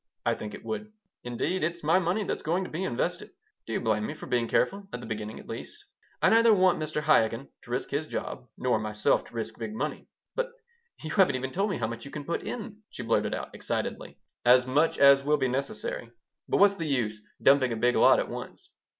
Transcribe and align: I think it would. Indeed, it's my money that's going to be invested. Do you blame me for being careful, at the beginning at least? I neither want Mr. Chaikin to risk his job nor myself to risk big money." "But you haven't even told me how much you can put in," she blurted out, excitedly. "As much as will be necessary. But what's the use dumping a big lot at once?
I 0.25 0.33
think 0.33 0.55
it 0.55 0.65
would. 0.65 0.91
Indeed, 1.23 1.63
it's 1.63 1.83
my 1.83 1.99
money 1.99 2.23
that's 2.23 2.41
going 2.41 2.63
to 2.63 2.71
be 2.71 2.83
invested. 2.83 3.29
Do 3.67 3.73
you 3.73 3.79
blame 3.79 4.07
me 4.07 4.15
for 4.15 4.25
being 4.25 4.47
careful, 4.47 4.87
at 4.91 4.99
the 4.99 5.05
beginning 5.05 5.39
at 5.39 5.47
least? 5.47 5.85
I 6.23 6.29
neither 6.31 6.55
want 6.55 6.79
Mr. 6.79 7.03
Chaikin 7.03 7.49
to 7.61 7.69
risk 7.69 7.91
his 7.91 8.07
job 8.07 8.47
nor 8.57 8.79
myself 8.79 9.23
to 9.25 9.35
risk 9.35 9.59
big 9.59 9.75
money." 9.75 10.07
"But 10.35 10.53
you 11.03 11.11
haven't 11.11 11.35
even 11.35 11.51
told 11.51 11.69
me 11.69 11.77
how 11.77 11.85
much 11.85 12.03
you 12.03 12.09
can 12.09 12.23
put 12.25 12.41
in," 12.41 12.81
she 12.89 13.03
blurted 13.03 13.35
out, 13.35 13.53
excitedly. 13.53 14.17
"As 14.43 14.65
much 14.65 14.97
as 14.97 15.23
will 15.23 15.37
be 15.37 15.47
necessary. 15.47 16.09
But 16.49 16.57
what's 16.57 16.73
the 16.77 16.87
use 16.87 17.21
dumping 17.39 17.71
a 17.71 17.75
big 17.75 17.95
lot 17.95 18.17
at 18.17 18.27
once? 18.27 18.71